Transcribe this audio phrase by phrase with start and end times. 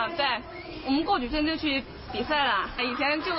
[0.00, 0.26] 啊，对，
[0.86, 2.68] 我们过几天就去比赛了。
[2.82, 3.32] 以前就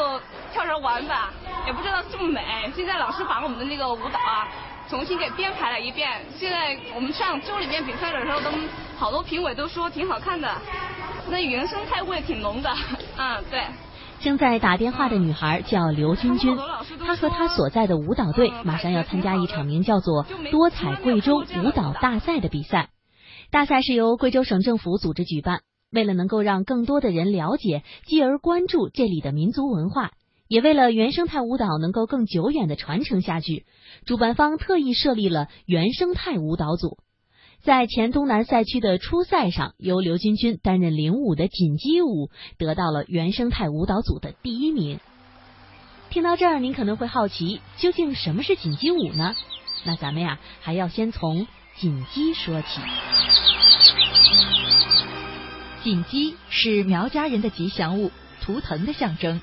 [0.54, 1.34] 跳着玩吧，
[1.66, 2.72] 也不知道这么美。
[2.76, 4.48] 现在老师把我们的那个舞蹈啊
[4.88, 6.22] 重新给编排了一遍。
[6.38, 8.52] 现在我们上州里面比赛的时候，都
[8.98, 10.48] 好多评委都说挺好看的，
[11.30, 12.70] 那原生态味挺浓的。
[13.18, 13.64] 嗯，对。
[14.20, 16.56] 正在打电话的女孩叫刘君君，
[17.04, 22.90] 她和她所在的舞蹈队马上要参加一场名叫做“多彩贵州舞蹈大赛”的比赛。
[23.50, 25.62] 大赛是由贵州省政府组织举办，
[25.92, 30.12] 为了能够让更多的人了解，继而关注这里的民族文化，
[30.48, 33.66] 也为了原生态舞蹈能够更久远的传承下去，
[34.06, 36.98] 主办方特意设立了原生态舞蹈组。
[37.62, 45.00] 在前东南赛区的初赛上，由刘君君担任领舞的锦鸡舞得到了原生态舞蹈组的第一名。
[46.10, 49.36] 听到这儿，您可能会好奇，究竟什么是锦鸡舞呢？
[49.86, 51.46] 那咱们呀，还要先从
[51.78, 52.82] 锦鸡说起。
[55.84, 59.42] 锦鸡是苗家人的吉祥物，图腾的象征。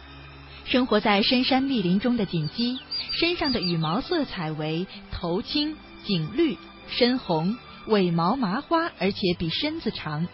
[0.65, 2.79] 生活在深山密林中的锦鸡，
[3.13, 6.57] 身上的羽毛色彩为头青、颈绿、
[6.89, 7.57] 深红。
[7.87, 10.29] 尾毛麻花，而且比身子长。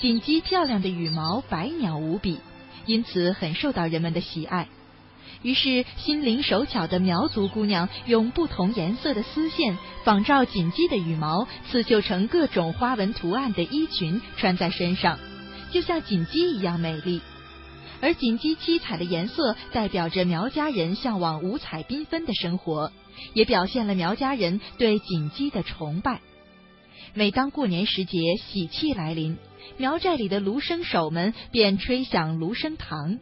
[0.00, 2.38] 锦鸡漂亮的羽毛，百鸟无比，
[2.86, 4.66] 因此很受到人们的喜爱。
[5.42, 15.18] 于是，心灵手巧的苗族姑娘用不同颜色的丝线仿照锦鸡的羽毛，刺绣成各种花纹图案的衣裙，穿在身上，
[15.72, 17.20] 就像锦鸡一样美丽。
[18.02, 22.92] 而锦鸡七彩的颜色，代表着苗家人向往五彩缤纷的生活，
[23.34, 26.20] 也表现了苗家人对锦鸡的崇拜。
[27.12, 29.36] 每当过年时节，喜气来临，
[29.76, 33.18] 苗寨里的芦笙手们便吹响芦笙堂，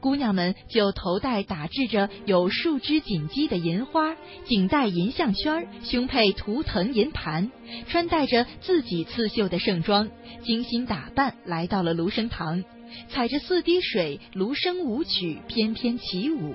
[0.00, 7.50] 姑娘们就头戴打制着有树枝锦鸡的银花，颈戴银项圈，胸佩图腾银盘，
[7.88, 10.08] 穿戴着自己刺绣的盛装，
[10.42, 12.64] 精心打扮，来到了芦笙堂，
[13.08, 16.54] 踩着四滴水，芦笙舞曲翩翩起舞，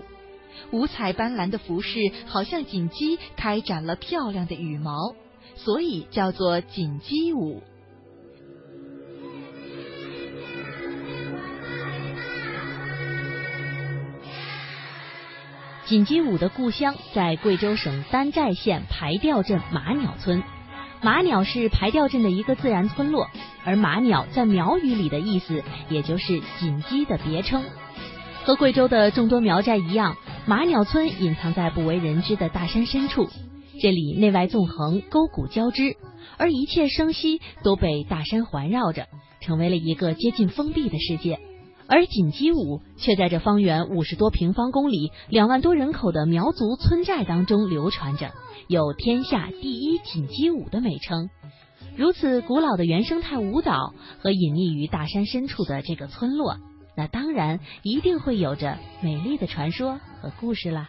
[0.72, 5.16] 五彩斑斓的服饰好像锦鸡开展了漂亮的羽毛。
[5.54, 7.62] 所以叫做锦鸡舞。
[15.92, 20.42] 锦鸡舞的故乡在贵州省丹寨县排调镇马鸟村。
[21.02, 23.28] 马鸟是排调镇的一个自然村落，
[23.66, 27.62] 而马鸟在苗语里的意思，也就是锦鸡的别称。
[28.46, 30.16] 和贵州的众多苗寨一样，
[30.46, 33.28] 马鸟村隐藏在不为人知的大山深处。
[33.82, 35.98] 这里内外纵横，沟谷交织，
[36.38, 39.08] 而一切生息都被大山环绕着，
[39.42, 41.38] 成为了一个接近封闭的世界。
[41.92, 48.32] 而锦鸡舞却在这方圆五十多平方公里、两万多人口的苗族村寨当中流传着，
[48.70, 51.30] 有“天下第一锦鸡舞”的美称。
[51.98, 56.60] 如此古老的原生态舞蹈和隐匿于大山深处的这个村落，
[56.96, 60.88] 那当然一定会有着美丽的传说和故事啦。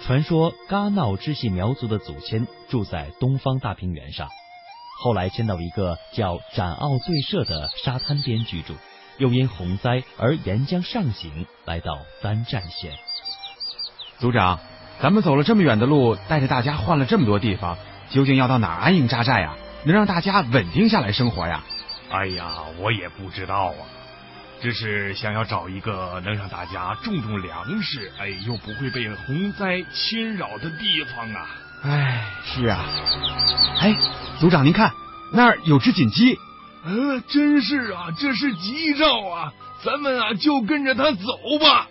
[0.00, 4.28] 传说嘎闹支系苗族的祖先住在东方大平原上，
[4.96, 8.74] 后来迁到一个叫展奥醉社的沙滩边居住，
[9.18, 12.92] 又因洪灾而沿江上行，来到三站县。
[14.18, 14.60] 组长，
[15.00, 17.76] 咱们走了这么远的路，带着大家换了这么多地方，
[18.10, 19.56] 究竟要到哪安营扎寨啊？
[19.84, 21.62] 能让大家稳定下来生活呀？
[22.10, 23.76] 哎呀，我也不知道啊。
[24.62, 31.50] 只是想要找一个能让大家种种粮食，哎，又不会被洪灾侵扰的地方啊！
[31.84, 32.86] 哎，是啊。
[33.80, 33.94] 哎，
[34.40, 34.92] 组长您看，
[35.32, 36.38] 那儿有只锦鸡。
[36.84, 39.52] 呃，真是啊，这是吉兆啊！
[39.82, 41.88] 咱们啊，就跟着它走吧。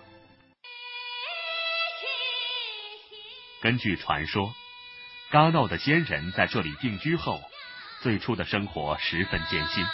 [3.61, 4.51] 根据传说，
[5.31, 7.39] 嘎闹的先人在这里定居后，
[8.01, 9.85] 最初的生活十分艰辛。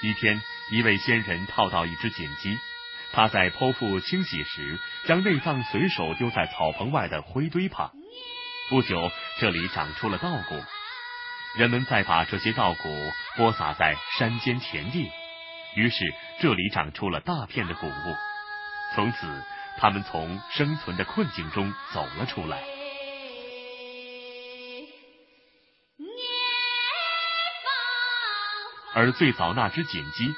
[0.00, 0.40] 一天，
[0.70, 2.56] 一位仙人套到一只锦鸡，
[3.12, 7.90] 他在剖腹清洗时，将内脏随手丢在草棚外的灰堆旁。
[8.68, 10.62] 不久，这里长出了稻谷，
[11.56, 15.10] 人们再把这些稻谷播撒在山间田地，
[15.74, 16.04] 于是
[16.40, 18.16] 这里长出了大片的谷物。
[18.94, 19.26] 从此，
[19.78, 22.62] 他们从生存的困境中走了出来。
[28.94, 30.34] 而最早那只锦鸡，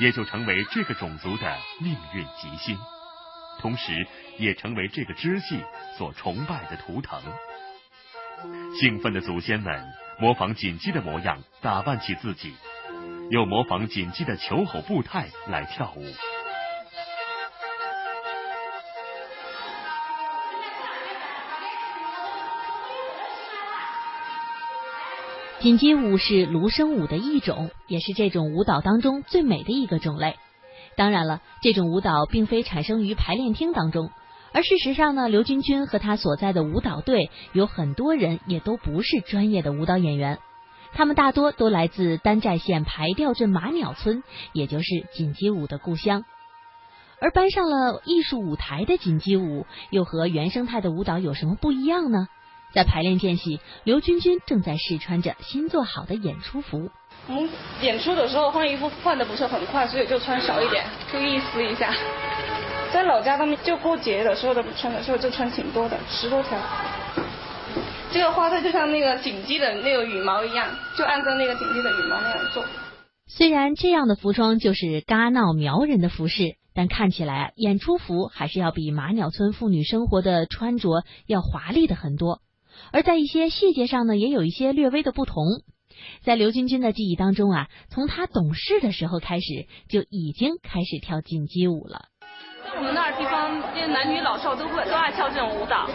[0.00, 2.78] 也就成为这个种族的命运吉星，
[3.60, 4.06] 同时
[4.38, 5.62] 也成为这个支系
[5.96, 7.22] 所崇拜的图腾。
[8.80, 9.84] 兴奋的祖先们
[10.18, 12.54] 模仿锦鸡的模样打扮起自己，
[13.30, 16.04] 又模仿锦鸡的求吼步态来跳舞。
[25.64, 30.36] 锦鸡舞是芦笙舞的一种，也是这种舞蹈当中最美的一个种类。
[30.94, 34.10] 当然了，这种舞蹈并非产生于排练厅当中，
[34.52, 40.38] 而事实上呢，刘军军和他所在的舞蹈队有很多人也都不是专业的舞蹈演员，
[40.92, 44.22] 他们大多都来自丹寨县排调镇马鸟村，
[44.52, 44.84] 也就是
[45.14, 46.26] 锦鸡舞的故乡。
[47.22, 52.28] 而搬上了艺术舞台的锦鸡舞，又和原生态的舞蹈有什么不一样呢？
[52.74, 56.90] 在排练间隙，刘军军正在试穿着新做好的演出服。
[57.28, 57.48] 我们，
[57.80, 61.94] 演出的时候换衣服换的不是很快，所以就穿少一点，注意思一下。
[62.92, 66.58] 在老家他们就过节的时候的穿的时候就穿挺多的，十多条。
[68.12, 72.64] 这个花色就像那个锦鸡的那个羽毛一样，就按照那个锦鸡的羽毛那样做。
[73.26, 82.40] 虽然这样的服装就是嘎闹苗人的服饰，但看起来演出服还是要比马鸟村妇女生活的穿着要华丽的很多。
[82.92, 85.44] 而在一些细节上呢，也有一些略微的不同。
[86.22, 92.06] 在刘军军的记忆当中啊，从他懂事的时候开始，就已经开始跳锦鸡舞了。
[92.64, 93.60] 在我们那儿地方，
[93.92, 95.86] 男女老少都会都爱跳这种舞蹈，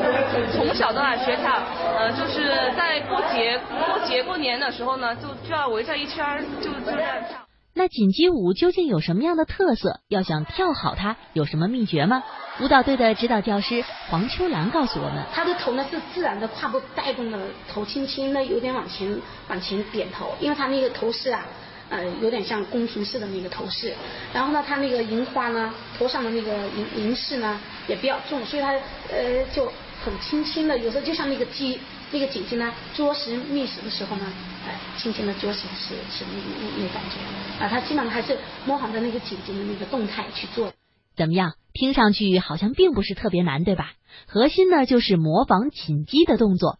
[0.55, 1.53] 从小都爱学跳。
[1.97, 2.47] 呃，就是
[2.77, 7.49] 在过节、过节、过年的时候呢，就就要围着一圈，就就这样跳。
[7.79, 10.01] 那锦鸡舞究竟有什么样的特色？
[10.09, 12.21] 要想跳好它，有什么秘诀吗？
[12.59, 17.39] 舞蹈队的指导教师黄秋兰告诉我们：他的头呢是自然的胯部带动的，
[17.71, 19.17] 头轻轻的有点往前
[19.47, 21.45] 往前点头，因为他那个头饰啊，
[21.89, 23.93] 呃，有点像宫廷式的那个头饰。
[24.33, 28.73] 然后呢，他那个银花呢，头上的那个银银饰呢也比较重，所以他
[29.09, 29.71] 呃就
[30.19, 31.79] 轻轻的，有时候就像那个鸡。
[32.11, 34.25] 那个姐姐呢，啄食觅食的时候呢，
[34.65, 38.35] 哎，轻轻的啄食是是那那那感觉啊，他基本上还是
[38.65, 40.73] 模仿着那个姐姐的那个动态去做。
[41.15, 41.53] 怎么样？
[41.71, 43.91] 听上去好像并不是特别难，对吧？
[44.25, 46.79] 核心呢就是模仿锦鸡的动作。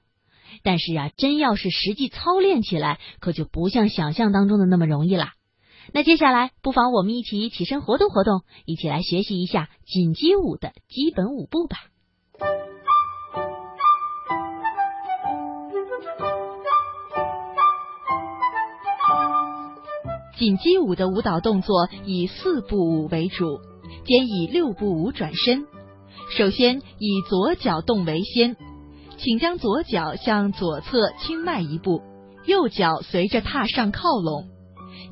[0.63, 5.33] 但是啊，真要是实际操练起来，可就不像想象当中的那么容易啦。
[5.93, 11.77] 那接下来，不妨我们一起起身活动活动，一起来学习一下锦鸡舞的基本舞步吧。
[20.39, 23.59] 锦鸡舞的舞蹈动作以四步舞为主，
[24.06, 25.68] 兼以六步舞转身。
[26.30, 28.56] 首先以左脚动为先，
[29.18, 32.01] 请将左脚向左侧轻迈一步，
[32.45, 34.47] 右脚随着踏上靠拢。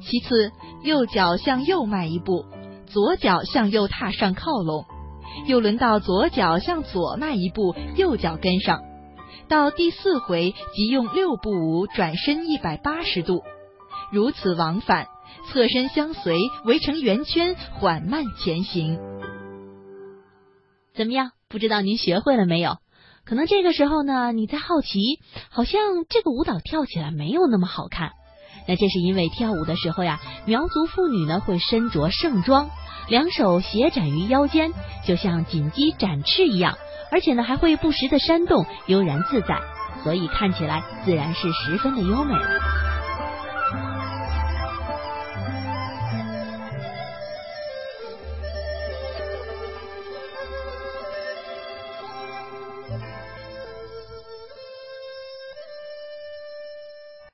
[0.01, 0.53] 其次，
[0.83, 2.45] 右脚向右迈一步，
[2.85, 4.85] 左脚向右踏上靠拢。
[5.45, 8.81] 又轮到左脚向左迈一步，右脚跟上。
[9.49, 13.43] 到第四回即用六步舞转身一百八十度，
[14.09, 15.07] 如此往返。
[15.51, 18.99] 侧身相随，围成圆圈，缓慢前行。
[20.95, 21.31] 怎么样？
[21.49, 22.77] 不知道您学会了没有？
[23.25, 24.99] 可能这个时候呢，你在好奇，
[25.49, 25.79] 好像
[26.09, 28.11] 这个舞蹈跳起来没有那么好看。
[28.67, 32.69] 那这是因为跳舞的时候呀，苗族妇女呢会身着盛装，
[33.07, 34.73] 两手斜展于腰间，
[35.05, 36.77] 就像锦鸡展翅一样，
[37.11, 39.61] 而且呢还会不时的扇动，悠然自在，
[40.03, 42.33] 所以看起来自然是十分的优美。